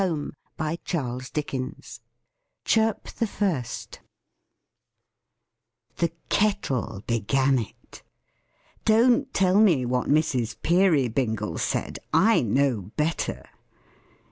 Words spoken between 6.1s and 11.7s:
KETTLE began it! Don't tell me what Mrs. Peerybingle